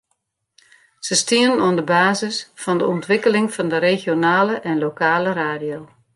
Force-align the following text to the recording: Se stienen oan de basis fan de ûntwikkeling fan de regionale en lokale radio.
Se 1.05 1.15
stienen 1.21 1.61
oan 1.65 1.75
de 1.79 1.85
basis 1.93 2.35
fan 2.61 2.77
de 2.81 2.85
ûntwikkeling 2.95 3.47
fan 3.55 3.69
de 3.73 3.77
regionale 3.87 4.55
en 4.69 4.81
lokale 4.87 5.31
radio. 5.43 5.79